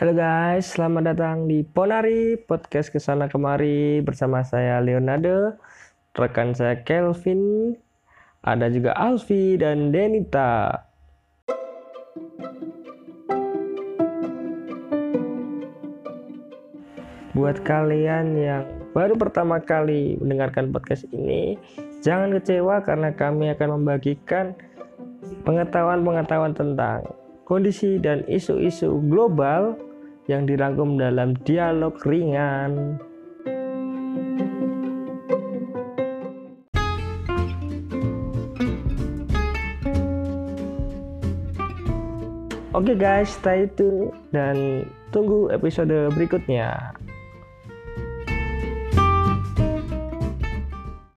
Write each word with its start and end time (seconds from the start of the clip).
Halo 0.00 0.16
guys, 0.16 0.80
selamat 0.80 1.12
datang 1.12 1.44
di 1.44 1.60
Ponari 1.60 2.32
Podcast 2.40 2.88
Ke 2.88 2.96
sana 2.96 3.28
Kemari 3.28 4.00
bersama 4.00 4.40
saya 4.40 4.80
Leonardo, 4.80 5.60
rekan 6.16 6.56
saya 6.56 6.80
Kelvin, 6.88 7.76
ada 8.40 8.72
juga 8.72 8.96
Alfi 8.96 9.60
dan 9.60 9.92
Denita. 9.92 10.72
Buat 17.36 17.60
kalian 17.68 18.40
yang 18.40 18.64
baru 18.96 19.20
pertama 19.20 19.60
kali 19.60 20.16
mendengarkan 20.16 20.72
podcast 20.72 21.04
ini, 21.12 21.60
jangan 22.00 22.32
kecewa 22.40 22.80
karena 22.88 23.12
kami 23.12 23.52
akan 23.52 23.76
membagikan 23.76 24.56
pengetahuan-pengetahuan 25.44 26.56
tentang 26.56 27.04
kondisi 27.44 28.00
dan 28.00 28.24
isu-isu 28.24 28.96
global 29.04 29.89
yang 30.30 30.46
dirangkum 30.46 30.94
dalam 30.94 31.34
dialog 31.42 31.98
ringan. 32.06 33.02
Oke 42.70 42.94
guys, 42.94 43.34
stay 43.34 43.66
tune 43.74 44.14
dan 44.30 44.86
tunggu 45.10 45.50
episode 45.50 46.14
berikutnya. 46.14 46.94